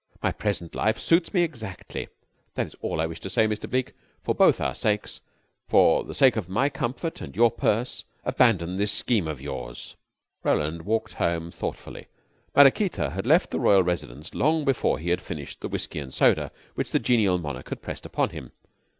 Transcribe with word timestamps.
My 0.23 0.31
present 0.31 0.73
life 0.73 0.97
suits 0.97 1.31
me 1.31 1.43
exactly. 1.43 2.07
That 2.55 2.65
is 2.65 2.75
all 2.81 2.99
I 2.99 3.05
wished 3.05 3.21
to 3.21 3.29
say, 3.29 3.45
Mr. 3.47 3.69
Bleke. 3.69 3.93
For 4.23 4.33
both 4.33 4.59
our 4.59 4.73
sakes, 4.73 5.19
for 5.67 6.03
the 6.03 6.15
sake 6.15 6.35
of 6.35 6.49
my 6.49 6.69
comfort 6.69 7.21
and 7.21 7.35
your 7.35 7.51
purse, 7.51 8.03
abandon 8.25 8.77
this 8.77 8.91
scheme 8.91 9.27
of 9.27 9.39
yours." 9.43 9.95
Roland 10.43 10.85
walked 10.87 11.13
home 11.13 11.51
thoughtfully. 11.51 12.07
Maraquita 12.55 13.11
had 13.11 13.27
left 13.27 13.51
the 13.51 13.59
royal 13.59 13.83
residence 13.83 14.33
long 14.33 14.65
before 14.65 14.97
he 14.97 15.11
had 15.11 15.21
finished 15.21 15.61
the 15.61 15.67
whisky 15.69 15.99
and 15.99 16.11
soda 16.11 16.51
which 16.73 16.89
the 16.89 16.97
genial 16.97 17.37
monarch 17.37 17.69
had 17.69 17.83
pressed 17.83 18.07
upon 18.07 18.29
him. 18.29 18.51